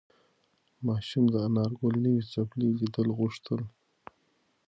ماشوم 0.85 1.25
د 1.33 1.35
انارګل 1.47 1.93
نوې 2.05 2.21
څپلۍ 2.31 2.69
لیدل 2.79 3.07
غوښتل. 3.17 3.61